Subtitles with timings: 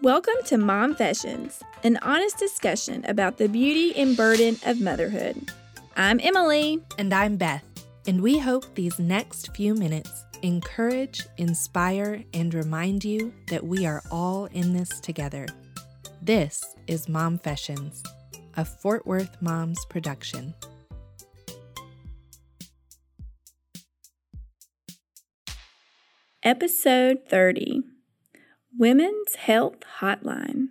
[0.00, 5.50] Welcome to Mom Confessions, an honest discussion about the beauty and burden of motherhood.
[5.96, 6.80] I'm Emily.
[6.98, 7.64] And I'm Beth.
[8.06, 14.00] And we hope these next few minutes encourage, inspire, and remind you that we are
[14.08, 15.46] all in this together.
[16.22, 18.00] This is Mom Confessions,
[18.56, 20.54] a Fort Worth Moms production.
[26.44, 27.97] Episode 30
[28.78, 30.68] Women's Health Hotline.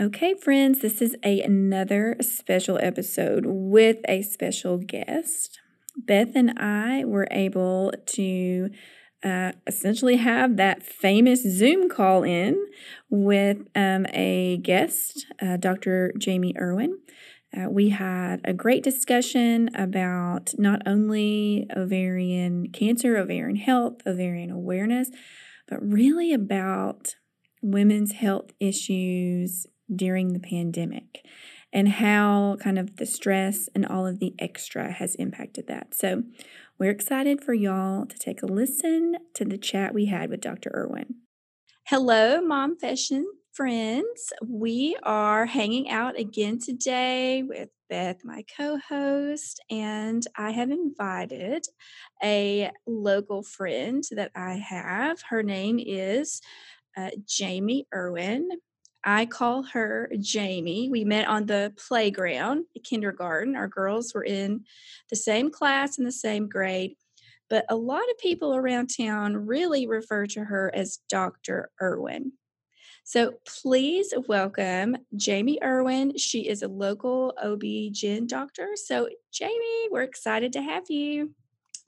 [0.00, 5.60] Okay, friends, this is a, another special episode with a special guest.
[5.96, 8.70] Beth and I were able to
[9.22, 12.66] uh, essentially have that famous Zoom call in
[13.08, 16.12] with um, a guest, uh, Dr.
[16.18, 16.98] Jamie Irwin.
[17.56, 25.10] Uh, we had a great discussion about not only ovarian cancer, ovarian health, ovarian awareness,
[25.72, 27.16] but really about
[27.62, 31.24] women's health issues during the pandemic
[31.72, 35.94] and how kind of the stress and all of the extra has impacted that.
[35.94, 36.24] So,
[36.78, 40.70] we're excited for y'all to take a listen to the chat we had with Dr.
[40.74, 41.14] Irwin.
[41.86, 44.32] Hello, Mom Confession friends.
[44.46, 51.66] We are hanging out again today with Beth, my co host, and I have invited
[52.24, 55.20] a local friend that I have.
[55.28, 56.40] Her name is
[56.96, 58.48] uh, Jamie Irwin.
[59.04, 60.88] I call her Jamie.
[60.88, 63.56] We met on the playground at kindergarten.
[63.56, 64.64] Our girls were in
[65.10, 66.94] the same class in the same grade,
[67.50, 71.68] but a lot of people around town really refer to her as Dr.
[71.82, 72.32] Irwin.
[73.04, 76.16] So please welcome Jamie Irwin.
[76.16, 78.70] She is a local OB-GYN doctor.
[78.76, 81.34] So, Jamie, we're excited to have you.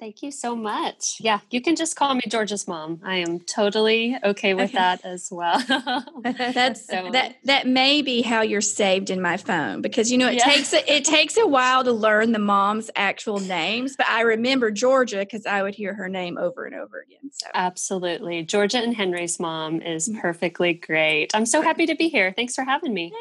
[0.00, 1.18] Thank you so much.
[1.20, 3.00] Yeah, you can just call me Georgia's mom.
[3.04, 4.78] I am totally okay with okay.
[4.78, 5.62] that as well.
[6.22, 10.26] That's so that that may be how you're saved in my phone because you know
[10.26, 10.44] it yeah.
[10.44, 14.72] takes a, it takes a while to learn the mom's actual names, but I remember
[14.72, 17.30] Georgia because I would hear her name over and over again.
[17.30, 20.20] So absolutely, Georgia and Henry's mom is mm.
[20.20, 21.30] perfectly great.
[21.34, 22.32] I'm so happy to be here.
[22.32, 23.12] Thanks for having me.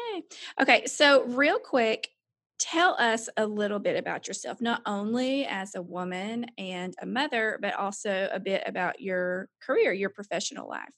[0.60, 2.10] Okay, so real quick,
[2.64, 7.58] tell us a little bit about yourself, not only as a woman and a mother,
[7.60, 10.94] but also a bit about your career, your professional life.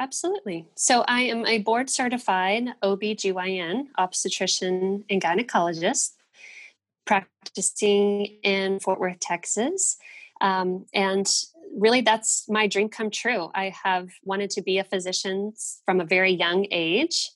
[0.00, 0.66] Absolutely.
[0.76, 6.10] So, I am a board certified OB/GYN, obstetrician, and gynecologist,
[7.06, 9.98] practicing in Fort Worth, Texas.
[10.40, 11.28] Um, and
[11.76, 13.50] really, that's my dream come true.
[13.54, 15.52] I have wanted to be a physician
[15.84, 17.30] from a very young age.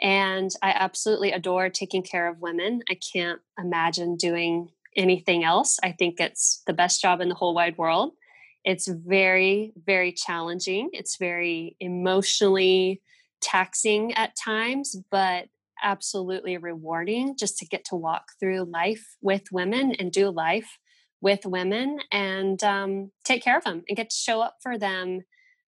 [0.00, 2.82] And I absolutely adore taking care of women.
[2.90, 5.78] I can't imagine doing anything else.
[5.82, 8.12] I think it's the best job in the whole wide world.
[8.64, 10.90] It's very, very challenging.
[10.92, 13.02] It's very emotionally
[13.40, 15.48] taxing at times, but
[15.82, 20.78] absolutely rewarding just to get to walk through life with women and do life
[21.20, 25.20] with women and um, take care of them and get to show up for them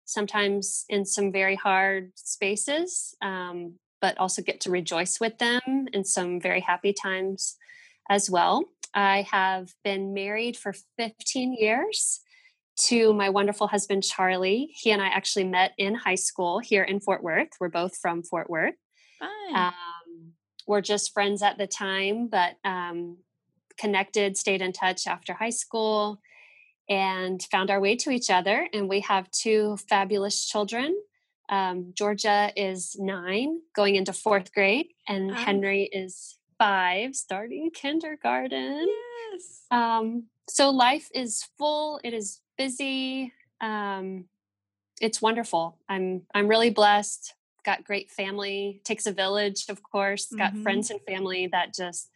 [0.04, 3.74] sometimes in some very hard spaces um,
[4.06, 7.56] but also get to rejoice with them in some very happy times
[8.08, 8.62] as well.
[8.94, 12.20] I have been married for 15 years
[12.82, 14.70] to my wonderful husband, Charlie.
[14.74, 17.48] He and I actually met in high school here in Fort Worth.
[17.58, 18.76] We're both from Fort Worth.
[19.56, 20.34] Um,
[20.68, 23.16] we're just friends at the time, but um,
[23.76, 26.20] connected, stayed in touch after high school,
[26.88, 28.68] and found our way to each other.
[28.72, 30.94] And we have two fabulous children
[31.48, 38.86] um, Georgia is nine, going into fourth grade, and Henry is five, starting kindergarten.
[39.32, 39.62] Yes.
[39.70, 42.00] Um, so life is full.
[42.02, 43.32] It is busy.
[43.60, 44.24] Um,
[45.00, 45.78] it's wonderful.
[45.88, 47.34] I'm I'm really blessed.
[47.64, 48.80] Got great family.
[48.84, 50.26] Takes a village, of course.
[50.26, 50.62] Got mm-hmm.
[50.62, 52.10] friends and family that just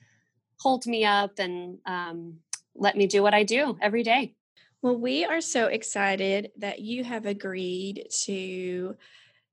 [0.60, 2.38] hold me up and um,
[2.74, 4.34] let me do what I do every day.
[4.82, 8.96] Well, we are so excited that you have agreed to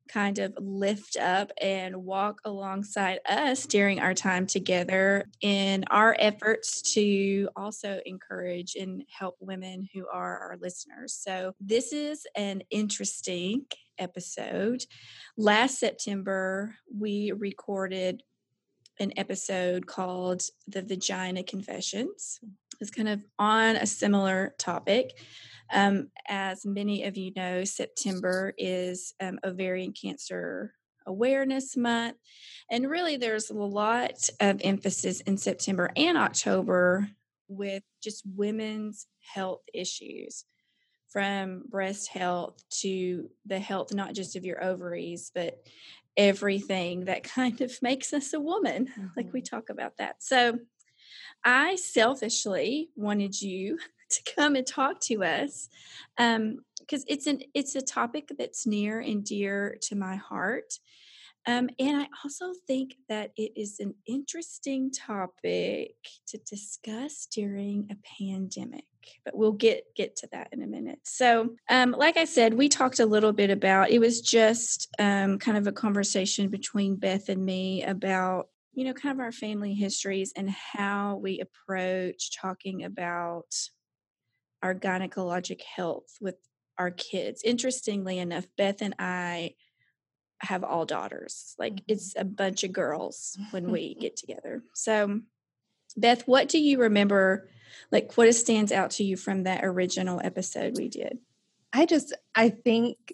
[0.07, 6.81] kind of lift up and walk alongside us during our time together in our efforts
[6.93, 11.13] to also encourage and help women who are our listeners.
[11.13, 13.65] So, this is an interesting
[13.99, 14.85] episode.
[15.35, 18.23] Last September, we recorded
[18.99, 22.39] an episode called The Vagina Confessions.
[22.79, 25.17] It's kind of on a similar topic.
[25.73, 30.73] Um, as many of you know, September is um, Ovarian Cancer
[31.05, 32.17] Awareness Month.
[32.69, 37.09] And really, there's a lot of emphasis in September and October
[37.47, 40.45] with just women's health issues.
[41.09, 45.57] from breast health to the health not just of your ovaries, but
[46.17, 48.87] everything that kind of makes us a woman.
[48.87, 49.07] Mm-hmm.
[49.15, 49.55] Like we mm-hmm.
[49.55, 50.15] talk about that.
[50.19, 50.59] So
[51.43, 53.77] I selfishly wanted you
[54.09, 55.69] to come and talk to us
[56.17, 56.59] because um,
[57.07, 60.79] it's an it's a topic that's near and dear to my heart.
[61.47, 65.93] Um, and I also think that it is an interesting topic
[66.27, 68.83] to discuss during a pandemic,
[69.23, 70.99] but we'll get get to that in a minute.
[71.03, 75.39] So, um, like I said, we talked a little bit about it was just um,
[75.39, 79.73] kind of a conversation between Beth and me about you know kind of our family
[79.73, 83.55] histories and how we approach talking about
[84.61, 86.35] our gynecologic health with
[86.77, 87.41] our kids.
[87.45, 89.53] Interestingly enough, Beth and I
[90.39, 91.55] have all daughters.
[91.57, 91.93] Like mm-hmm.
[91.93, 94.63] it's a bunch of girls when we get together.
[94.73, 95.21] So,
[95.95, 97.49] Beth, what do you remember?
[97.91, 101.17] Like, what stands out to you from that original episode we did?
[101.73, 103.13] I just, I think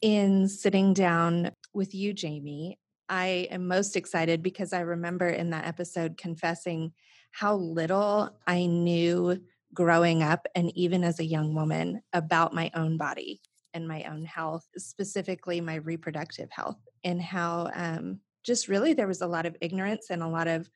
[0.00, 2.78] in sitting down with you, Jamie,
[3.08, 6.92] I am most excited because I remember in that episode confessing
[7.30, 9.40] how little I knew
[9.72, 13.40] growing up and even as a young woman about my own body
[13.74, 19.20] and my own health, specifically my reproductive health, and how um, just really there was
[19.20, 20.68] a lot of ignorance and a lot of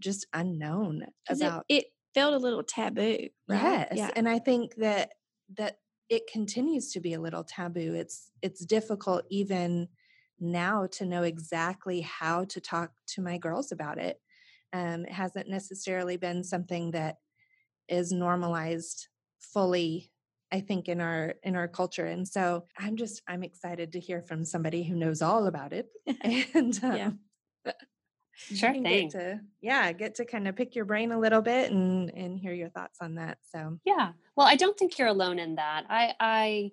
[0.00, 1.86] just unknown about it, it.
[2.14, 3.86] felt a little taboo, right?
[3.90, 4.10] Yes, yeah.
[4.16, 5.12] and I think that
[5.56, 5.76] that
[6.08, 7.94] it continues to be a little taboo.
[7.94, 9.88] It's it's difficult even
[10.40, 14.20] now to know exactly how to talk to my girls about it.
[14.72, 17.16] Um, it hasn't necessarily been something that
[17.88, 19.08] is normalized
[19.40, 20.11] fully
[20.52, 22.06] I think in our in our culture.
[22.06, 25.88] And so I'm just I'm excited to hear from somebody who knows all about it.
[26.54, 27.10] and um, yeah.
[28.34, 29.10] Sure thing.
[29.10, 32.52] to, yeah, get to kind of pick your brain a little bit and and hear
[32.52, 33.38] your thoughts on that.
[33.54, 35.84] So yeah, well, I don't think you're alone in that.
[35.88, 36.70] I I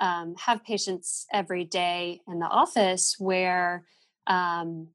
[0.00, 3.84] um, have patients every day in the office where
[4.26, 4.88] um,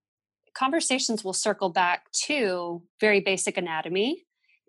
[0.53, 4.26] conversations will circle back to very basic anatomy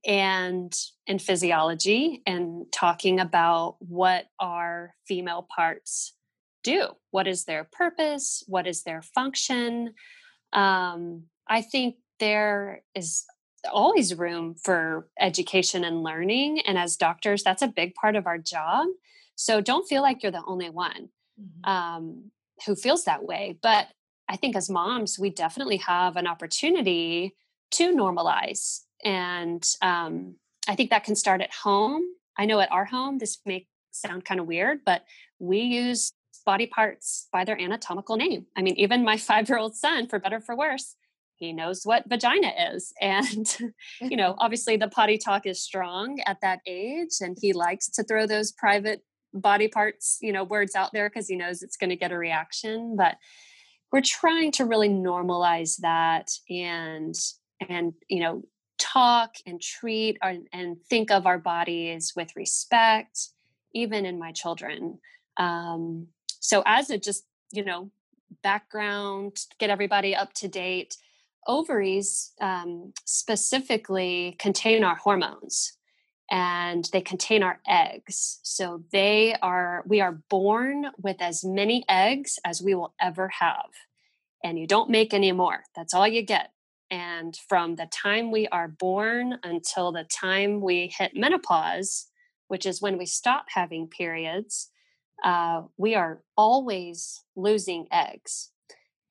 [0.09, 0.75] and
[1.07, 6.15] in physiology and talking about what our female parts
[6.65, 6.89] do.
[7.11, 8.43] What is their purpose?
[8.47, 9.95] What is their function?
[10.53, 13.25] Um, i think there is
[13.71, 18.39] always room for education and learning and as doctors that's a big part of our
[18.39, 18.87] job.
[19.35, 21.11] So don't feel like you're the only one
[21.41, 21.71] mm-hmm.
[21.71, 22.31] um,
[22.67, 23.59] who feels that way.
[23.63, 23.89] But
[24.31, 27.35] i think as moms we definitely have an opportunity
[27.73, 30.37] to normalize and um,
[30.69, 32.03] I think that can start at home.
[32.37, 35.03] I know at our home, this may sound kind of weird, but
[35.39, 36.13] we use
[36.45, 38.47] body parts by their anatomical name.
[38.57, 40.95] I mean, even my five year old son, for better for worse,
[41.37, 42.93] he knows what vagina is.
[43.01, 43.57] And,
[44.01, 48.03] you know, obviously the potty talk is strong at that age, and he likes to
[48.03, 49.03] throw those private
[49.35, 52.19] body parts, you know, words out there because he knows it's going to get a
[52.19, 52.97] reaction.
[52.97, 53.17] But
[53.93, 57.15] we're trying to really normalize that and
[57.69, 58.43] and you know
[58.79, 63.29] talk and treat our, and think of our bodies with respect,
[63.75, 64.99] even in my children.
[65.37, 66.09] Um,
[66.41, 67.91] so, as a just, you know,
[68.43, 70.97] background, get everybody up to date,
[71.47, 75.73] ovaries um, specifically contain our hormones
[76.31, 78.41] and they contain our eggs.
[78.43, 83.71] So, they are, we are born with as many eggs as we will ever have.
[84.45, 85.65] And you don't make any more.
[85.75, 86.53] That's all you get.
[86.91, 92.07] And from the time we are born until the time we hit menopause,
[92.49, 94.71] which is when we stop having periods,
[95.23, 98.51] uh, we are always losing eggs.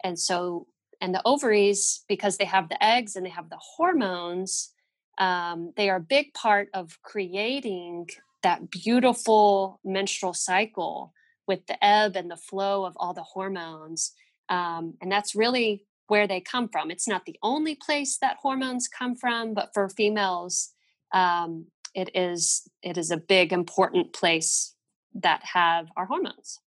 [0.04, 0.68] And so,
[1.00, 4.74] and the ovaries, because they have the eggs and they have the hormones,
[5.18, 8.10] um, they are a big part of creating
[8.44, 11.14] that beautiful menstrual cycle
[11.48, 14.14] with the ebb and the flow of all the hormones.
[14.50, 16.92] Um, and that's really where they come from.
[16.92, 20.70] It's not the only place that hormones come from, but for females,
[21.14, 24.76] um, it is it is a big important place
[25.14, 26.60] that have our hormones.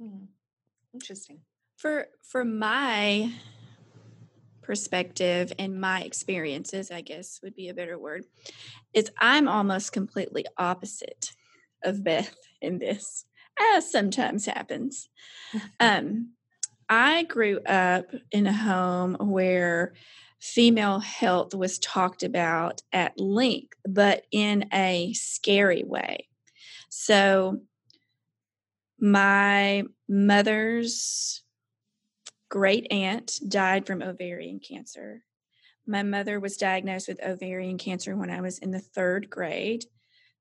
[0.00, 0.26] Hmm.
[0.92, 1.40] Interesting.
[1.76, 3.32] For for my
[4.62, 8.24] perspective and my experiences, I guess would be a better word,
[8.92, 11.32] is I'm almost completely opposite
[11.84, 13.26] of Beth in this,
[13.74, 15.08] as sometimes happens.
[15.80, 16.32] um,
[16.88, 19.94] I grew up in a home where
[20.40, 26.28] female health was talked about at length, but in a scary way.
[26.90, 27.60] So,
[29.00, 31.42] my mother's
[32.48, 35.24] great aunt died from ovarian cancer.
[35.86, 39.84] My mother was diagnosed with ovarian cancer when I was in the third grade.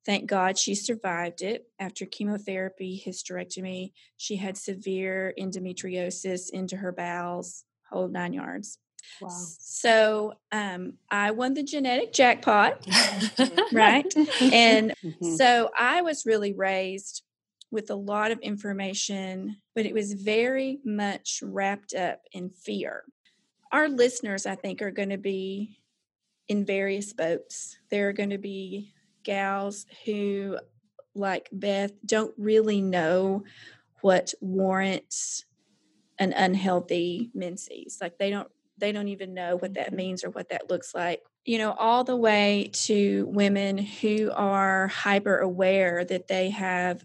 [0.05, 1.67] Thank God she survived it.
[1.79, 8.79] After chemotherapy, hysterectomy, she had severe endometriosis into her bowels, whole nine yards.
[9.21, 9.29] Wow.
[9.29, 12.85] So um, I won the genetic jackpot,
[13.71, 14.11] right?
[14.41, 15.35] And mm-hmm.
[15.35, 17.23] so I was really raised
[17.71, 23.03] with a lot of information, but it was very much wrapped up in fear.
[23.71, 25.79] Our listeners, I think, are going to be
[26.47, 27.77] in various boats.
[27.89, 28.93] There are going to be
[29.23, 30.57] gals who,
[31.15, 33.43] like Beth, don't really know
[34.01, 35.45] what warrants
[36.19, 37.97] an unhealthy menses.
[38.01, 39.95] Like they don't they don't even know what that mm-hmm.
[39.95, 41.21] means or what that looks like.
[41.45, 47.03] You know, all the way to women who are hyper aware that they have,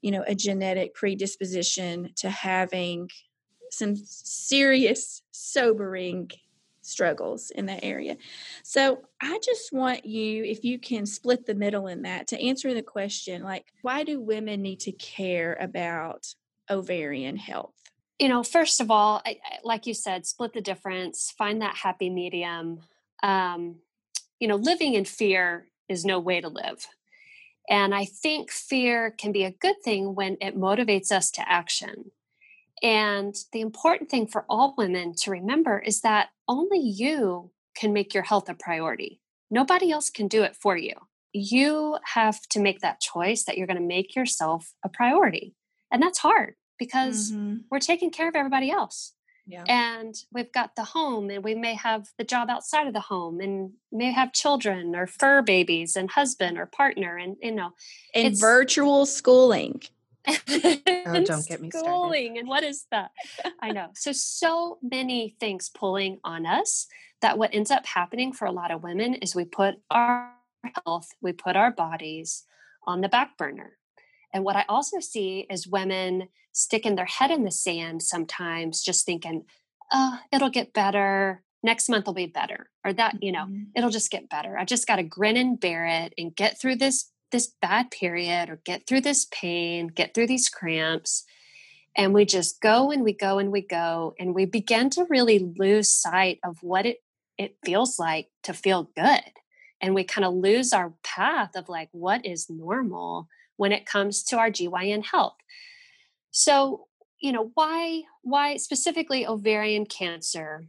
[0.00, 3.10] you know, a genetic predisposition to having
[3.70, 6.30] some serious, sobering
[6.86, 8.16] struggles in that area.
[8.62, 12.72] So I just want you, if you can split the middle in that, to answer
[12.74, 16.34] the question like, why do women need to care about
[16.70, 17.74] ovarian health?
[18.18, 22.08] You know, first of all, I, like you said, split the difference, find that happy
[22.08, 22.80] medium.
[23.22, 23.76] Um,
[24.40, 26.86] you know, living in fear is no way to live.
[27.68, 32.12] And I think fear can be a good thing when it motivates us to action.
[32.82, 38.14] And the important thing for all women to remember is that only you can make
[38.14, 39.20] your health a priority.
[39.50, 40.94] Nobody else can do it for you.
[41.32, 45.54] You have to make that choice that you're going to make yourself a priority.
[45.90, 47.58] And that's hard because mm-hmm.
[47.70, 49.12] we're taking care of everybody else.
[49.46, 49.64] Yeah.
[49.68, 53.40] And we've got the home, and we may have the job outside of the home,
[53.40, 57.70] and may have children or fur babies, and husband or partner, and you know,
[58.12, 59.82] and virtual schooling
[60.28, 62.38] oh, don't get me schooling started.
[62.38, 63.10] and what is that?
[63.60, 63.88] I know.
[63.94, 66.86] So so many things pulling on us
[67.22, 70.32] that what ends up happening for a lot of women is we put our
[70.84, 72.44] health, we put our bodies
[72.86, 73.78] on the back burner.
[74.32, 79.06] And what I also see is women sticking their head in the sand sometimes, just
[79.06, 79.44] thinking,
[79.92, 81.42] oh, it'll get better.
[81.62, 82.70] Next month will be better.
[82.84, 83.64] Or that, you know, mm-hmm.
[83.74, 84.58] it'll just get better.
[84.58, 88.48] I just got to grin and bear it and get through this this bad period
[88.48, 91.24] or get through this pain, get through these cramps.
[91.96, 94.14] And we just go and we go and we go.
[94.18, 96.98] And we begin to really lose sight of what it,
[97.38, 99.32] it feels like to feel good.
[99.80, 104.22] And we kind of lose our path of like what is normal when it comes
[104.24, 105.36] to our GYN health.
[106.30, 106.86] So,
[107.20, 110.66] you know, why why specifically ovarian cancer?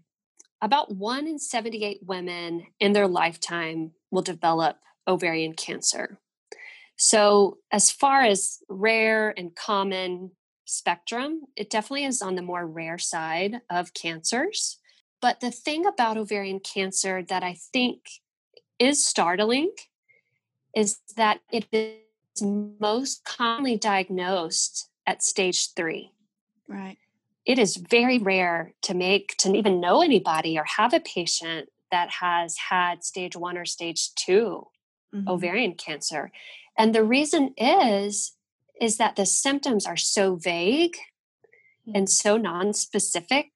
[0.61, 6.19] About 1 in 78 women in their lifetime will develop ovarian cancer.
[6.97, 10.31] So, as far as rare and common
[10.65, 14.79] spectrum, it definitely is on the more rare side of cancers.
[15.21, 18.01] But the thing about ovarian cancer that I think
[18.79, 19.71] is startling
[20.75, 26.11] is that it is most commonly diagnosed at stage three.
[26.67, 26.97] Right.
[27.45, 32.09] It is very rare to make, to even know anybody or have a patient that
[32.19, 34.67] has had stage one or stage 2
[35.15, 35.27] mm-hmm.
[35.27, 36.31] ovarian cancer.
[36.77, 38.33] And the reason is
[38.79, 40.97] is that the symptoms are so vague
[41.95, 42.09] and mm.
[42.09, 43.49] so non-specific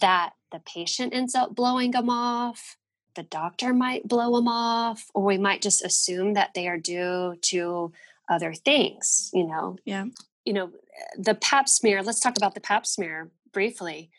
[0.00, 2.76] that the patient ends up blowing them off
[3.14, 7.36] the doctor might blow them off or we might just assume that they are due
[7.42, 7.92] to
[8.30, 9.76] other things you know?
[9.84, 10.06] Yeah.
[10.44, 10.70] You know
[11.18, 14.10] the pap smear let's talk about the pap smear briefly.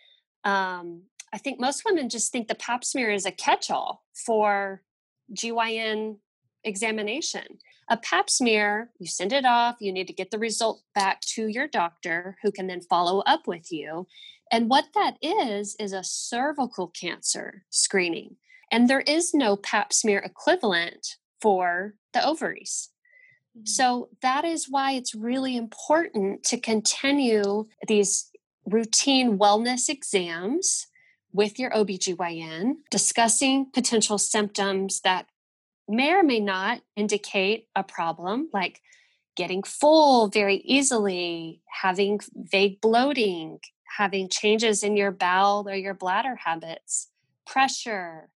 [0.43, 4.83] Um, i think most women just think the pap smear is a catch-all for
[5.31, 6.17] gyn
[6.63, 7.59] examination
[7.89, 11.47] a pap smear, you send it off, you need to get the result back to
[11.47, 14.07] your doctor who can then follow up with you.
[14.51, 18.37] And what that is, is a cervical cancer screening.
[18.71, 22.89] And there is no pap smear equivalent for the ovaries.
[23.57, 23.65] Mm-hmm.
[23.65, 28.29] So that is why it's really important to continue these
[28.65, 30.87] routine wellness exams
[31.33, 35.27] with your OBGYN, discussing potential symptoms that
[35.87, 38.81] may or may not indicate a problem like
[39.35, 43.59] getting full very easily, having vague bloating,
[43.97, 47.09] having changes in your bowel or your bladder habits,
[47.45, 48.29] pressure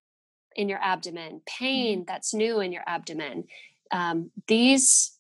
[0.56, 1.66] in your abdomen, mm-hmm.
[1.66, 3.46] pain that's new in your abdomen.
[3.92, 5.18] Um, these,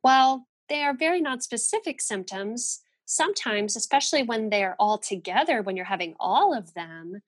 [0.00, 6.14] while they are very non-specific symptoms, sometimes, especially when they're all together, when you're having
[6.18, 7.22] all of them,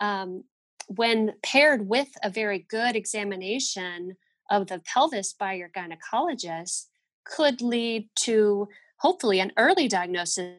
[0.00, 0.44] um,
[0.88, 4.16] when paired with a very good examination
[4.50, 6.86] of the pelvis by your gynecologist,
[7.24, 10.58] could lead to hopefully an early diagnosis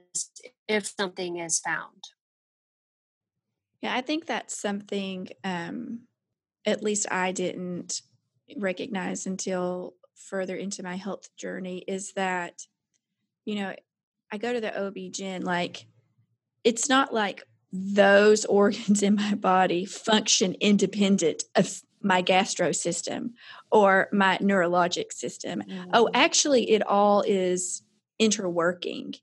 [0.67, 2.03] if something is found.
[3.81, 6.01] Yeah, I think that's something um,
[6.65, 8.01] at least I didn't
[8.57, 12.63] recognize until further into my health journey is that,
[13.45, 13.75] you know,
[14.31, 15.85] I go to the OB-GYN, like,
[16.63, 17.43] it's not like
[17.93, 23.33] those organs in my body function independent of my gastro system
[23.71, 25.63] or my neurologic system.
[25.67, 25.89] Oh, mm.
[25.93, 27.81] Oh, actually, it all is
[28.21, 29.19] interworking.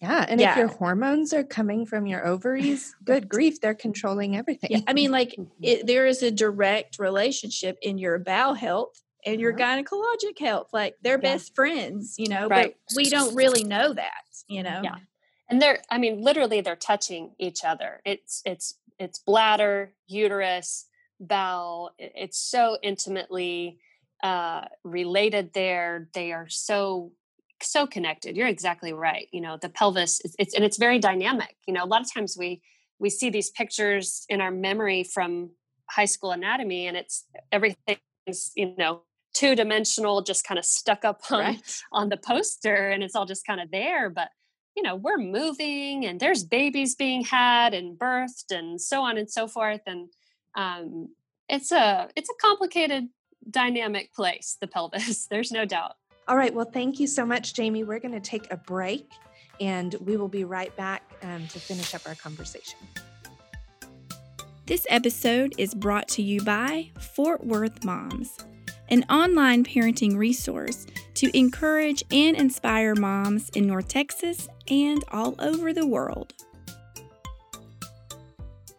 [0.00, 0.26] Yeah.
[0.28, 0.50] And yeah.
[0.50, 4.70] if your hormones are coming from your ovaries, good grief, they're controlling everything.
[4.72, 4.80] Yeah.
[4.86, 9.54] I mean, like, it, there is a direct relationship in your bowel health and your
[9.54, 9.82] uh-huh.
[9.82, 10.68] gynecologic health.
[10.72, 11.34] Like, they're yeah.
[11.34, 12.76] best friends, you know, right.
[12.88, 14.80] but we don't really know that, you know?
[14.82, 14.96] Yeah.
[15.50, 18.00] And they're, I mean, literally, they're touching each other.
[18.04, 20.86] It's, it's, it's bladder, uterus,
[21.20, 21.90] bowel.
[21.98, 23.78] It's so intimately
[24.22, 26.08] uh, related there.
[26.14, 27.12] They are so
[27.62, 28.36] so connected.
[28.36, 29.28] You're exactly right.
[29.32, 31.56] You know, the pelvis is, it's and it's very dynamic.
[31.66, 32.62] You know, a lot of times we
[32.98, 35.50] we see these pictures in our memory from
[35.90, 39.02] high school anatomy and it's everything's, you know,
[39.34, 41.80] two dimensional, just kind of stuck up on, right.
[41.92, 44.08] on the poster and it's all just kind of there.
[44.08, 44.28] But
[44.76, 49.30] you know, we're moving and there's babies being had and birthed and so on and
[49.30, 49.82] so forth.
[49.86, 50.08] And
[50.56, 51.08] um,
[51.48, 53.08] it's a it's a complicated
[53.48, 55.26] dynamic place, the pelvis.
[55.30, 55.92] There's no doubt.
[56.26, 56.54] All right.
[56.54, 57.84] Well, thank you so much, Jamie.
[57.84, 59.10] We're going to take a break
[59.60, 62.78] and we will be right back um, to finish up our conversation.
[64.66, 68.38] This episode is brought to you by Fort Worth Moms,
[68.94, 75.72] an online parenting resource to encourage and inspire moms in North Texas and all over
[75.72, 76.32] the world.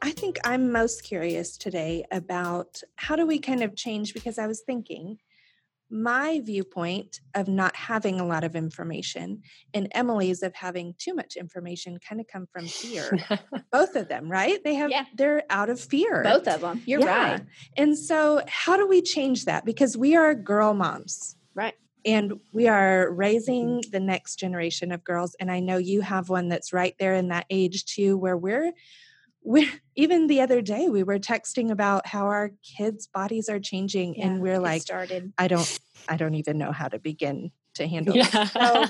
[0.02, 4.48] I think I'm most curious today about how do we kind of change because I
[4.48, 5.18] was thinking
[5.90, 9.42] my viewpoint of not having a lot of information
[9.74, 13.18] and Emily's of having too much information kind of come from fear.
[13.72, 14.64] Both of them, right?
[14.64, 15.06] They have yeah.
[15.16, 16.24] they're out of fear.
[16.24, 16.82] Both of them.
[16.86, 17.32] You're yeah.
[17.32, 17.42] right.
[17.78, 19.66] And so how do we change that?
[19.66, 21.36] Because we are girl moms.
[21.54, 21.76] Right.
[22.04, 23.92] And we are raising mm-hmm.
[23.92, 27.30] the next generation of girls and I know you have one that's right there in
[27.30, 28.72] that age too where we're
[29.46, 34.16] we even the other day we were texting about how our kids bodies are changing
[34.16, 35.80] yeah, and we're like started i don't
[36.10, 38.46] i don't even know how to begin to handle yeah.
[38.46, 38.86] So,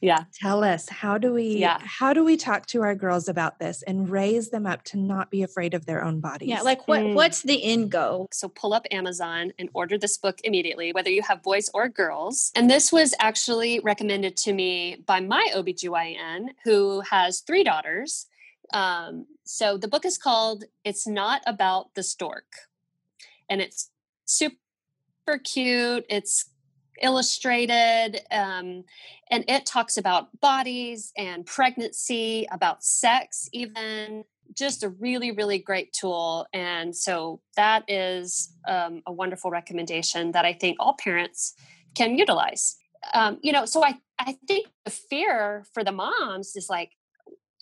[0.00, 1.78] yeah tell us how do we yeah.
[1.84, 5.30] how do we talk to our girls about this and raise them up to not
[5.30, 7.14] be afraid of their own bodies yeah like what mm.
[7.14, 11.22] what's the end goal so pull up amazon and order this book immediately whether you
[11.22, 17.00] have boys or girls and this was actually recommended to me by my obgyn who
[17.00, 18.26] has three daughters
[18.72, 22.46] um, so the book is called It's Not About the Stork.
[23.48, 23.90] And it's
[24.24, 24.56] super
[25.44, 26.04] cute.
[26.08, 26.50] It's
[27.00, 28.84] illustrated um,
[29.30, 34.24] and it talks about bodies and pregnancy, about sex, even.
[34.54, 36.46] Just a really, really great tool.
[36.52, 41.54] And so that is um, a wonderful recommendation that I think all parents
[41.96, 42.76] can utilize.
[43.12, 46.92] Um, you know, so I, I think the fear for the moms is like,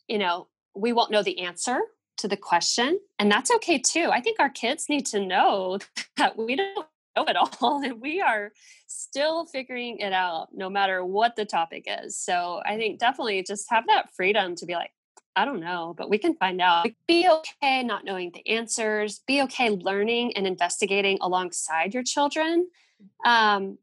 [0.08, 1.80] you know, we won't know the answer
[2.16, 4.10] to the question and that's okay too.
[4.12, 5.78] I think our kids need to know
[6.16, 8.52] that we don't know it all and we are
[8.86, 12.18] still figuring it out no matter what the topic is.
[12.18, 14.90] So i think definitely just have that freedom to be like
[15.36, 16.86] i don't know but we can find out.
[17.06, 22.68] Be okay not knowing the answers be okay learning and investigating alongside your children.
[23.24, 23.78] Um,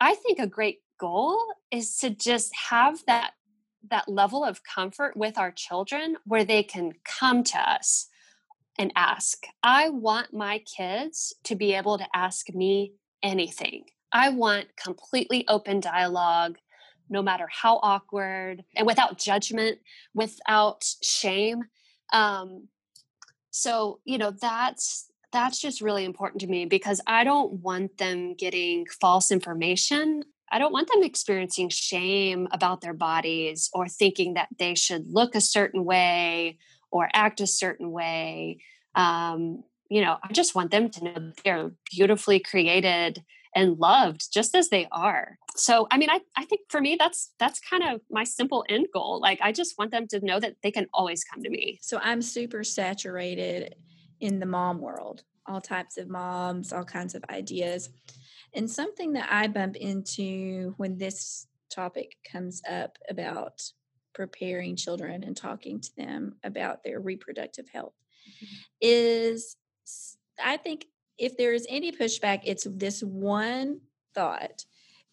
[0.00, 3.32] i think a great goal is to just have that
[3.90, 8.08] that level of comfort with our children where they can come to us
[8.78, 9.44] and ask.
[9.62, 13.84] I want my kids to be able to ask me anything.
[14.12, 16.56] I want completely open dialogue,
[17.10, 19.78] no matter how awkward and without judgment,
[20.14, 21.64] without shame.
[22.12, 22.68] Um,
[23.50, 28.34] so, you know, that's that's just really important to me because I don't want them
[28.34, 30.24] getting false information.
[30.50, 35.34] I don't want them experiencing shame about their bodies or thinking that they should look
[35.34, 36.58] a certain way
[36.90, 38.58] or act a certain way.
[38.94, 43.22] Um, you know, I just want them to know they're beautifully created
[43.54, 45.38] and loved just as they are.
[45.56, 48.86] So, I mean, I, I think for me, that's that's kind of my simple end
[48.92, 49.20] goal.
[49.20, 51.78] Like, I just want them to know that they can always come to me.
[51.82, 53.74] So, I'm super saturated
[54.20, 57.88] in the mom world, all types of moms, all kinds of ideas.
[58.58, 63.62] And something that I bump into when this topic comes up about
[64.12, 67.94] preparing children and talking to them about their reproductive health
[68.28, 68.56] mm-hmm.
[68.80, 69.54] is
[70.42, 70.86] I think
[71.18, 73.80] if there is any pushback, it's this one
[74.12, 74.64] thought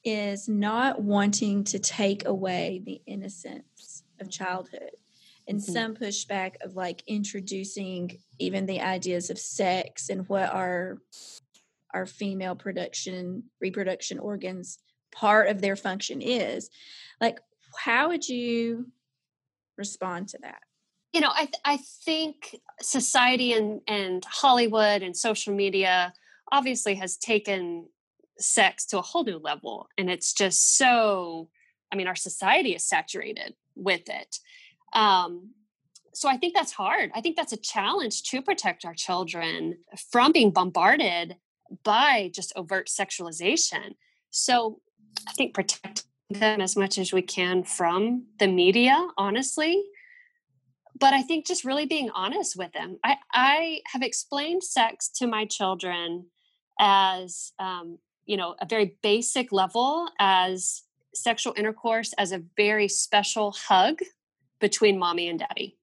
[0.03, 4.95] is not wanting to take away the innocence of childhood
[5.47, 5.71] and mm-hmm.
[5.71, 10.97] some pushback of like introducing even the ideas of sex and what our
[11.95, 14.77] our female production reproduction organs
[15.11, 16.69] part of their function is
[17.21, 17.39] like
[17.77, 18.87] how would you
[19.77, 20.59] respond to that?
[21.13, 26.13] You know i th- i think society and and hollywood and social media
[26.51, 27.87] obviously has taken
[28.37, 31.47] sex to a whole new level and it's just so
[31.89, 34.39] i mean our society is saturated with it.
[34.91, 35.51] Um
[36.13, 37.11] so i think that's hard.
[37.15, 39.77] I think that's a challenge to protect our children
[40.11, 41.37] from being bombarded
[41.83, 43.95] by just overt sexualization.
[44.29, 44.79] So
[45.27, 49.83] i think protecting them as much as we can from the media honestly.
[50.99, 52.97] But i think just really being honest with them.
[53.03, 56.27] I i have explained sex to my children
[56.79, 60.83] as um, you know a very basic level as
[61.13, 63.99] sexual intercourse as a very special hug
[64.59, 65.77] between mommy and daddy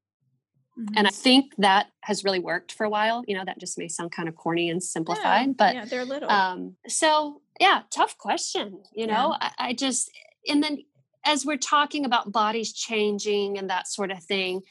[0.83, 0.97] mm-hmm.
[0.97, 3.89] and i think that has really worked for a while you know that just may
[3.89, 8.17] sound kind of corny and simplified yeah, but yeah they're little um so yeah tough
[8.19, 9.51] question you know yeah.
[9.59, 10.11] I, I just
[10.49, 10.79] and then
[11.25, 14.63] as we're talking about bodies changing and that sort of thing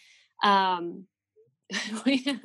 [0.44, 1.06] um
[2.06, 2.40] it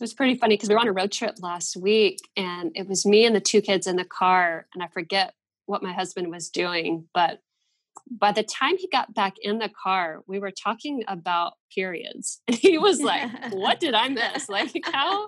[0.00, 3.04] was pretty funny because we were on a road trip last week and it was
[3.04, 5.34] me and the two kids in the car and i forget
[5.66, 7.40] what my husband was doing but
[8.10, 12.56] by the time he got back in the car we were talking about periods and
[12.56, 15.26] he was like what did i miss like how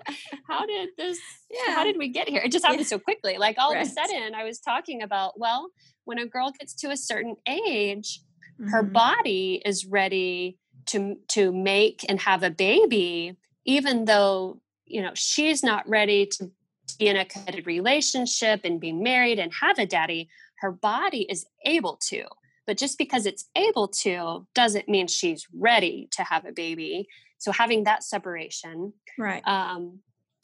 [0.48, 1.18] how did this
[1.50, 1.74] yeah.
[1.74, 2.86] how did we get here it just happened yeah.
[2.86, 3.82] so quickly like all right.
[3.82, 5.70] of a sudden i was talking about well
[6.04, 8.20] when a girl gets to a certain age
[8.60, 8.70] mm-hmm.
[8.70, 15.12] her body is ready to to make and have a baby even though you know
[15.14, 16.50] she's not ready to
[16.98, 20.28] be in a committed relationship and be married and have a daddy
[20.60, 22.24] her body is able to
[22.66, 27.06] but just because it's able to doesn't mean she's ready to have a baby.
[27.38, 29.42] So having that separation right.
[29.46, 30.00] um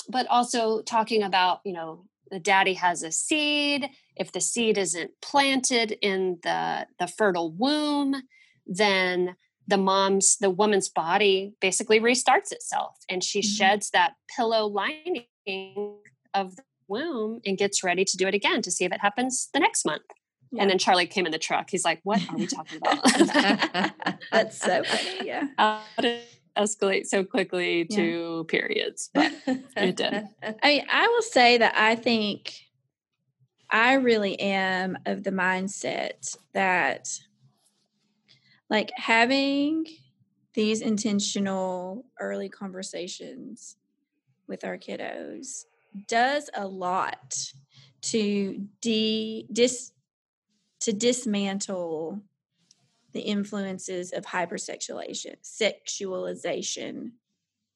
[0.08, 3.88] but also talking about you know the daddy has a seed.
[4.16, 8.14] If the seed isn't planted in the the fertile womb
[8.66, 13.54] then the mom's the woman's body basically restarts itself and she mm-hmm.
[13.54, 15.26] sheds that pillow lining
[16.34, 19.48] of the womb and gets ready to do it again to see if it happens
[19.54, 20.02] the next month
[20.52, 20.62] yeah.
[20.62, 23.94] and then charlie came in the truck he's like what are we talking about
[24.32, 26.22] that's so funny yeah uh, how did
[26.56, 27.96] escalate so quickly yeah.
[27.96, 30.26] to periods but it did
[30.62, 32.54] i mean i will say that i think
[33.70, 37.08] i really am of the mindset that
[38.68, 39.86] like having
[40.54, 43.76] these intentional early conversations
[44.48, 45.64] with our kiddos
[46.08, 47.52] does a lot
[48.02, 49.92] to de dis
[50.80, 52.20] to dismantle
[53.12, 57.12] the influences of hypersexualization sexualization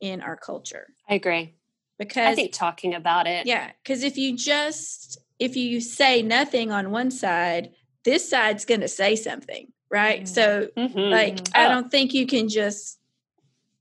[0.01, 0.89] in our culture.
[1.09, 1.55] I agree.
[1.99, 3.47] Because I think talking about it.
[3.47, 7.73] Yeah, cuz if you just if you say nothing on one side,
[8.05, 10.25] this side's going to say something right?
[10.25, 10.27] Mm-hmm.
[10.27, 10.99] So mm-hmm.
[10.99, 11.61] like oh.
[11.61, 12.99] I don't think you can just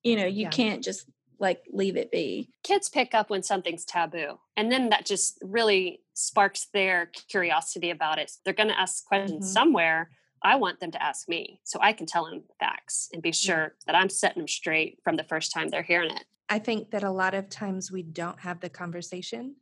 [0.04, 0.50] you know, you yeah.
[0.50, 1.06] can't just
[1.40, 2.50] like leave it be.
[2.62, 4.40] Kids pick up when something's taboo.
[4.56, 8.32] And then that just really sparks their curiosity about it.
[8.44, 9.54] They're going to ask questions mm-hmm.
[9.54, 10.10] somewhere.
[10.44, 13.76] I want them to ask me so I can tell them facts and be sure
[13.86, 16.26] that I'm setting them straight from the first time they're hearing it.
[16.50, 19.56] I think that a lot of times we don't have the conversation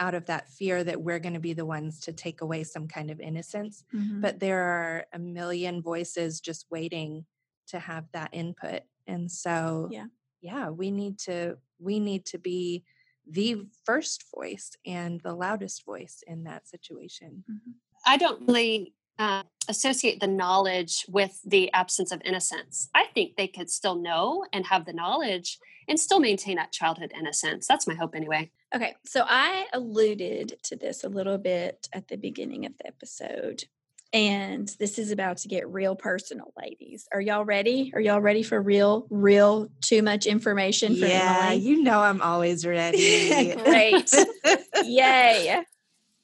[0.00, 2.88] out of that fear that we're going to be the ones to take away some
[2.88, 3.84] kind of innocence.
[3.94, 4.22] Mm-hmm.
[4.22, 7.26] But there are a million voices just waiting
[7.68, 8.82] to have that input.
[9.06, 10.06] And so, yeah,
[10.40, 12.84] yeah, we need to we need to be
[13.28, 17.44] the first voice and the loudest voice in that situation.
[17.50, 17.70] Mm-hmm.
[18.06, 22.88] I don't really uh, associate the knowledge with the absence of innocence.
[22.94, 25.58] I think they could still know and have the knowledge
[25.88, 27.66] and still maintain that childhood innocence.
[27.66, 28.50] That's my hope, anyway.
[28.74, 33.64] Okay, so I alluded to this a little bit at the beginning of the episode.
[34.12, 37.08] And this is about to get real personal, ladies.
[37.12, 37.92] Are y'all ready?
[37.94, 40.94] Are y'all ready for real, real, too much information?
[40.96, 41.62] For yeah, Emily?
[41.62, 43.54] you know I'm always ready.
[43.64, 44.14] Great.
[44.84, 45.62] Yay.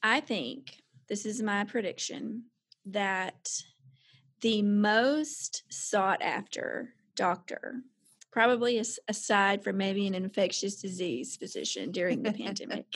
[0.02, 2.44] I think this is my prediction
[2.86, 3.48] that
[4.42, 7.82] the most sought after doctor
[8.38, 12.86] probably aside from maybe an infectious disease physician during the pandemic,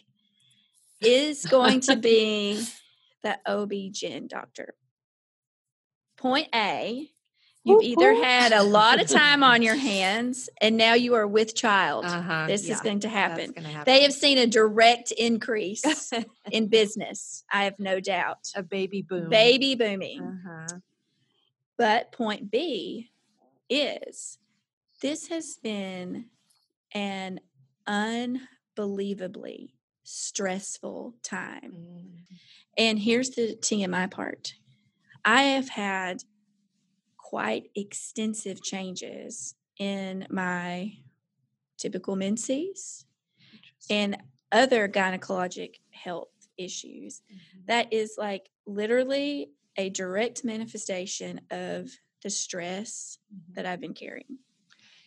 [1.00, 2.64] is going to be
[3.22, 4.74] the OB-GYN doctor.
[6.22, 7.11] Point A,
[7.64, 11.56] you've either had a lot of time on your hands and now you are with
[11.56, 12.04] child.
[12.04, 13.52] Uh-huh, this yeah, is going to happen.
[13.52, 13.82] happen.
[13.85, 16.12] They have seen a direct increase
[16.52, 18.52] in business, I have no doubt.
[18.54, 19.30] A baby boom.
[19.30, 20.22] Baby booming.
[20.22, 20.78] Uh-huh.
[21.76, 23.11] But point B
[23.68, 24.38] is
[25.00, 26.26] this has been
[26.94, 27.40] an
[27.88, 31.72] unbelievably stressful time.
[31.76, 32.37] Mm.
[32.78, 34.54] And here's the TMI part
[35.24, 36.24] I have had
[37.16, 40.92] quite extensive changes in my
[41.78, 43.06] typical menses
[43.90, 44.16] and
[44.50, 47.22] other gynecologic health issues.
[47.32, 47.61] Mm-hmm.
[47.66, 51.90] That is like literally a direct manifestation of
[52.22, 53.54] the stress mm-hmm.
[53.54, 54.38] that I've been carrying.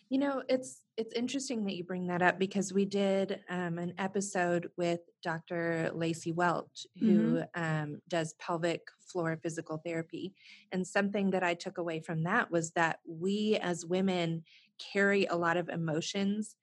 [0.08, 3.92] You know, it's it's interesting that you bring that up because we did um, an
[3.98, 5.90] episode with Dr.
[5.92, 7.62] Lacey Welch, who mm-hmm.
[7.62, 10.32] um, does pelvic floor physical therapy.
[10.72, 14.44] And something that I took away from that was that we as women
[14.92, 16.54] carry a lot of emotions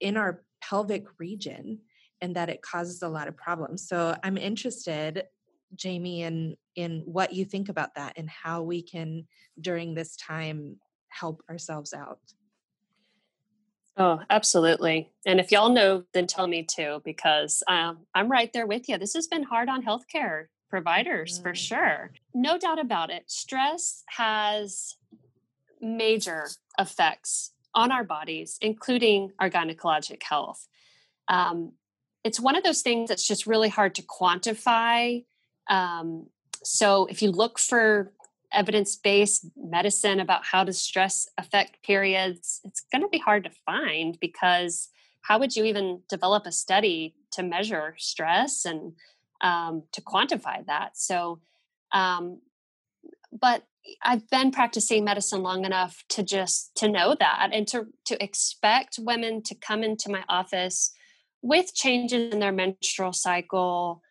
[0.00, 1.78] in our pelvic region
[2.20, 3.88] and that it causes a lot of problems.
[3.88, 5.24] So I'm interested,
[5.76, 9.26] Jamie, in in what you think about that and how we can
[9.60, 10.76] during this time
[11.08, 12.20] help ourselves out.
[13.96, 15.12] Oh, absolutely.
[15.26, 18.96] And if y'all know, then tell me too, because um, I'm right there with you.
[18.96, 21.42] This has been hard on healthcare providers mm.
[21.42, 22.12] for sure.
[22.34, 23.24] No doubt about it.
[23.30, 24.96] Stress has
[25.80, 30.66] major effects on our bodies, including our gynecologic health.
[31.28, 31.72] Um,
[32.24, 35.24] it's one of those things that's just really hard to quantify.
[35.68, 36.26] Um,
[36.62, 38.12] so if you look for
[38.52, 44.18] evidence-based medicine about how does stress affect periods it's going to be hard to find
[44.20, 44.88] because
[45.22, 48.92] how would you even develop a study to measure stress and
[49.40, 50.96] um, to quantify that?
[50.96, 51.40] So
[51.92, 52.40] um,
[53.32, 53.64] but
[54.02, 58.98] i've been practicing medicine long enough to just to know that and to to expect
[58.98, 60.92] women to come into my office
[61.42, 64.02] with changes in their menstrual cycle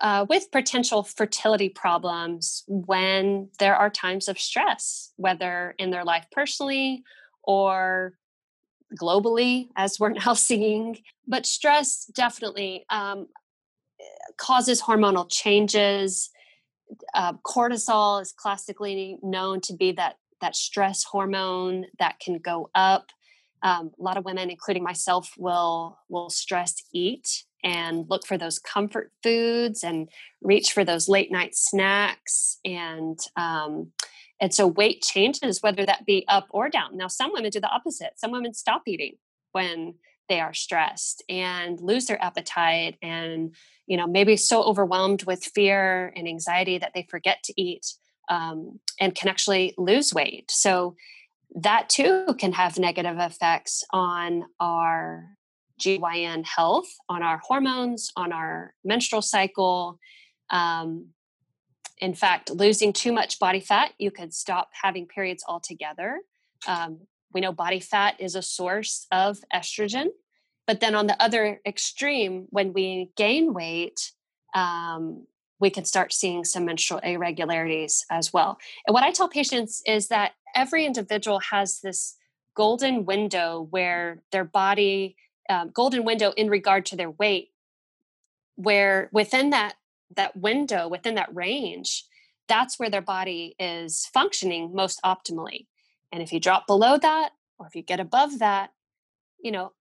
[0.00, 6.26] uh, with potential fertility problems when there are times of stress, whether in their life
[6.32, 7.02] personally
[7.42, 8.14] or
[9.00, 10.98] globally, as we're now seeing.
[11.26, 13.28] But stress definitely um,
[14.36, 16.30] causes hormonal changes.
[17.14, 23.10] Uh, cortisol is classically known to be that that stress hormone that can go up.
[23.62, 28.58] Um, a lot of women, including myself, will will stress eat and look for those
[28.58, 30.08] comfort foods and
[30.40, 33.92] reach for those late night snacks and um,
[34.40, 36.96] and so weight changes whether that be up or down.
[36.96, 38.14] Now some women do the opposite.
[38.16, 39.16] Some women stop eating
[39.52, 39.94] when
[40.28, 43.54] they are stressed and lose their appetite and
[43.86, 47.94] you know maybe so overwhelmed with fear and anxiety that they forget to eat
[48.28, 50.50] um, and can actually lose weight.
[50.50, 50.96] So
[51.54, 55.36] that too can have negative effects on our
[55.82, 59.98] GYN health, on our hormones, on our menstrual cycle.
[60.50, 61.08] Um,
[61.98, 66.20] in fact, losing too much body fat, you could stop having periods altogether.
[66.66, 67.00] Um,
[67.32, 70.08] we know body fat is a source of estrogen.
[70.66, 74.12] But then on the other extreme, when we gain weight,
[74.54, 75.26] um,
[75.58, 78.58] we can start seeing some menstrual irregularities as well.
[78.86, 82.16] And what I tell patients is that every individual has this
[82.54, 85.16] golden window where their body
[85.52, 87.50] um, golden window in regard to their weight
[88.56, 89.74] where within that
[90.16, 92.04] that window within that range
[92.48, 95.66] that's where their body is functioning most optimally.
[96.10, 98.70] And if you drop below that or if you get above that
[99.42, 99.72] you know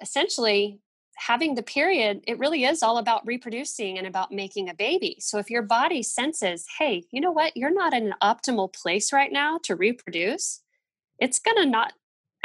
[0.00, 0.80] essentially
[1.18, 5.16] having the period it really is all about reproducing and about making a baby.
[5.20, 7.56] So if your body senses hey you know what?
[7.56, 10.62] You're not in an optimal place right now to reproduce
[11.18, 11.94] it's going to not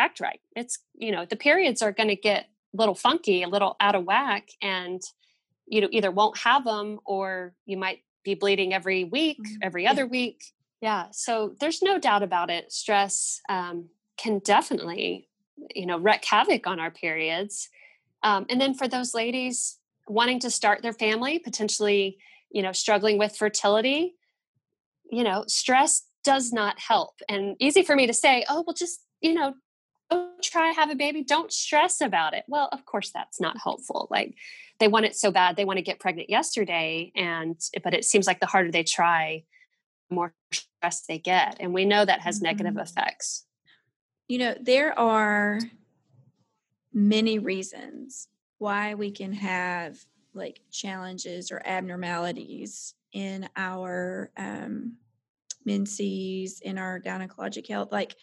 [0.02, 0.40] act right.
[0.56, 4.06] It's, you know, the periods are going to get little funky, a little out of
[4.06, 5.02] whack, and
[5.68, 9.60] you know, either won't have them or you might be bleeding every week, mm-hmm.
[9.62, 10.44] every other week.
[10.82, 11.08] Yeah.
[11.12, 12.72] So there's no doubt about it.
[12.72, 15.30] Stress um, can definitely,
[15.74, 17.70] you know, wreak havoc on our periods.
[18.24, 22.18] Um, and then for those ladies wanting to start their family, potentially,
[22.52, 24.16] you know, struggling with fertility,
[25.10, 27.22] you know, stress does not help.
[27.30, 29.54] And easy for me to say, oh, well, just, you know,
[30.42, 31.24] try have a baby.
[31.24, 32.44] Don't stress about it.
[32.48, 34.36] Well of course that's not helpful like
[34.80, 38.26] they want it so bad they want to get pregnant yesterday and but it seems
[38.28, 39.44] like the harder they try
[40.10, 42.46] the more stress they get and we know that has mm-hmm.
[42.46, 43.46] negative effects.
[44.28, 45.60] You know there are
[46.94, 49.98] many reasons why we can have
[50.34, 54.98] like challenges or abnormalities in our um
[55.66, 58.16] menses in our gynecologic health like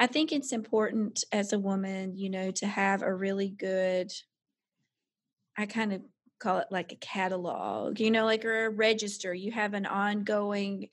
[0.00, 4.10] I think it's important as a woman, you know, to have a really good,
[5.56, 6.02] I kind of
[6.38, 9.34] call it like a catalog, you know, like or a register.
[9.34, 10.88] You have an ongoing,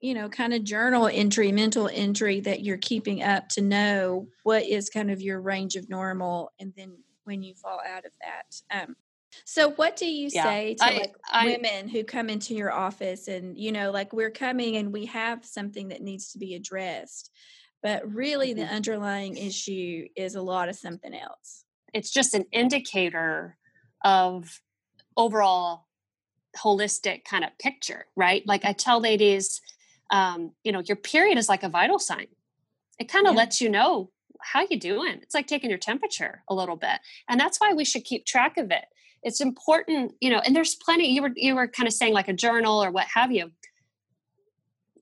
[0.00, 4.64] you know, kind of journal entry, mental entry that you're keeping up to know what
[4.64, 6.52] is kind of your range of normal.
[6.60, 8.62] And then when you fall out of that.
[8.70, 8.96] Um,
[9.46, 10.42] So, what do you Yeah.
[10.42, 14.12] say to I- like I- women who come into your office and you know, like
[14.12, 17.30] we're coming and we have something that needs to be addressed,
[17.84, 18.70] but really the Mhm.
[18.70, 21.60] underlying issue is a lot of something else.
[21.92, 23.56] it's just an indicator
[24.04, 24.60] of
[25.16, 25.86] overall
[26.56, 29.60] holistic kind of picture right like i tell ladies
[30.10, 32.26] um, you know your period is like a vital sign
[32.98, 33.38] it kind of Yeah.
[33.42, 37.38] lets you know how you doing it's like taking your temperature a little bit and
[37.40, 38.86] that's why we should keep track of it
[39.22, 42.28] it's important you know and there's plenty you were you were kind of saying like
[42.28, 43.52] a journal or what have you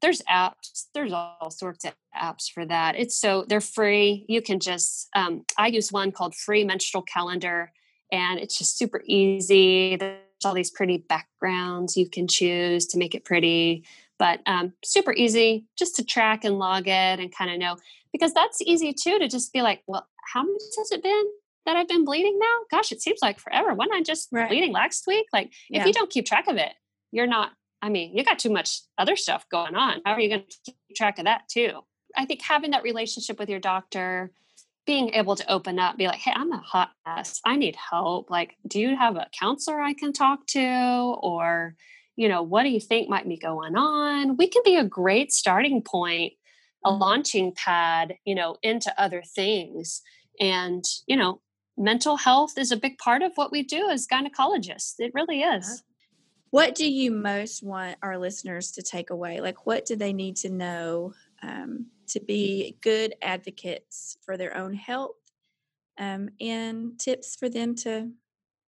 [0.02, 2.96] there's apps there's all sorts of apps for that.
[2.98, 4.26] It's so they're free.
[4.28, 7.72] You can just um, i use one called free menstrual calendar
[8.10, 9.96] and it's just super easy.
[9.96, 13.84] There's all these pretty backgrounds you can choose to make it pretty
[14.18, 17.76] but um, super easy just to track and log it and kind of know
[18.12, 21.24] because that's easy too to just be like well how many has it been
[21.64, 22.56] that i've been bleeding now?
[22.70, 23.72] Gosh it seems like forever.
[23.74, 24.48] When i just Right.
[24.48, 25.26] bleeding last week?
[25.32, 25.80] Like Yeah.
[25.80, 26.72] if you don't keep track of it
[27.12, 30.00] you're not I mean, you got too much other stuff going on.
[30.06, 31.80] How are you going to keep track of that too?
[32.16, 34.30] I think having that relationship with your doctor,
[34.86, 37.40] being able to open up, be like, hey, I'm a hot mess.
[37.44, 38.30] I need help.
[38.30, 40.60] Like, do you have a counselor I can talk to?
[40.60, 41.74] Or,
[42.16, 44.36] you know, what do you think might be going on?
[44.36, 46.34] We can be a great starting point,
[46.84, 50.02] a launching pad, you know, into other things.
[50.40, 51.40] And, you know,
[51.76, 54.94] mental health is a big part of what we do as gynecologists.
[54.98, 55.82] It really is.
[56.52, 59.40] What do you most want our listeners to take away?
[59.40, 64.74] Like, what do they need to know um, to be good advocates for their own
[64.74, 65.16] health
[65.98, 68.10] um, and tips for them to,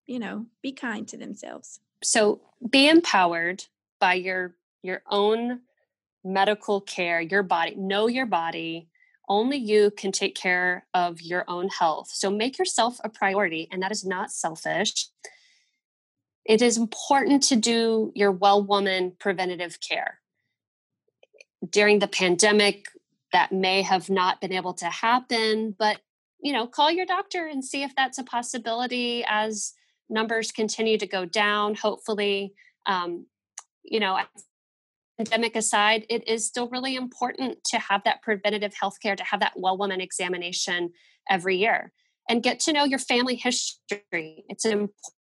[0.07, 1.81] you know, be kind to themselves?
[2.05, 3.65] so be empowered
[3.99, 5.61] by your your own
[6.23, 8.89] medical care your body know your body
[9.29, 13.83] only you can take care of your own health so make yourself a priority and
[13.83, 15.09] that is not selfish
[16.45, 20.21] it is important to do your well woman preventative care.
[21.69, 22.87] During the pandemic
[23.33, 25.99] that may have not been able to happen but
[26.41, 29.73] you know call your doctor and see if that's a possibility as
[30.09, 31.75] numbers continue to go down.
[31.75, 32.55] Hopefully
[32.87, 33.27] um,
[33.83, 34.19] you know
[35.17, 39.41] pandemic aside it is still really important to have that preventative health care to have
[39.41, 40.91] that well woman examination
[41.31, 41.93] every year
[42.29, 44.45] and get to know your family history.
[44.49, 44.89] It's an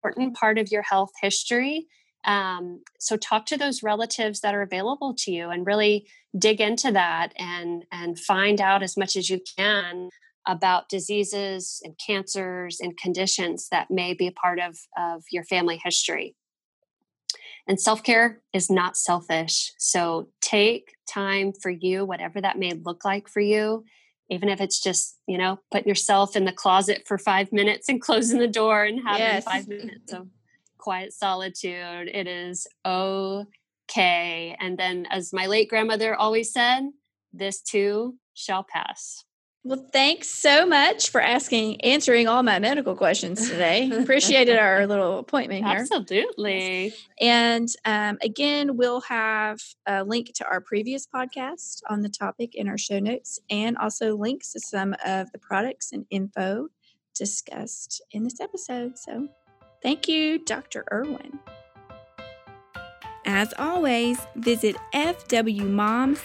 [0.05, 1.87] important part of your health history
[2.25, 6.91] um, so talk to those relatives that are available to you and really dig into
[6.91, 10.09] that and and find out as much as you can
[10.47, 15.79] about diseases and cancers and conditions that may be a part of, of your family
[15.83, 16.35] history.
[17.67, 19.71] And self care is not selfish.
[19.77, 23.85] So take time for you, whatever that may look like for you,
[24.29, 28.01] even if it's just, you know, putting yourself in the closet for five minutes and
[28.07, 29.43] closing the door and having Yes.
[29.45, 30.27] five minutes of
[30.77, 32.09] quiet solitude.
[32.13, 34.55] It is okay.
[34.59, 36.89] And then, as my late grandmother always said,
[37.33, 39.23] this too shall pass.
[39.65, 43.89] Well, thanks so much for asking, answering all my medical questions today.
[43.99, 45.79] Appreciated our little appointment here.
[45.79, 46.93] Absolutely.
[47.19, 52.67] And um, again, we'll have a link to our previous podcast on the topic in
[52.67, 56.67] our show notes and also links to some of the products and info
[57.15, 58.99] discussed in this episode.
[58.99, 59.29] So
[59.81, 60.85] thank you, Dr.
[60.93, 61.39] Irwin.
[63.25, 66.15] As always, visit fwmoms.com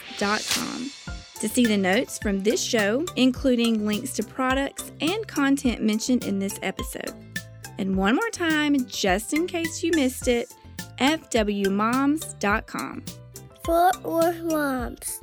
[1.41, 6.39] to see the notes from this show, including links to products and content mentioned in
[6.39, 7.13] this episode.
[7.79, 10.55] And one more time, just in case you missed it,
[10.99, 12.25] fwmoms.com.
[13.65, 15.21] Fort Worth Moms.